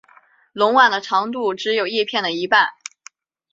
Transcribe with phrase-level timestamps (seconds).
[0.51, 2.69] 笼蔓的长度只有叶片的一半。